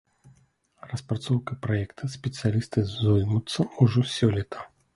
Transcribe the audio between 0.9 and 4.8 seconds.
Распрацоўкай праекта спецыялісты зоймуцца ўжо сёлета.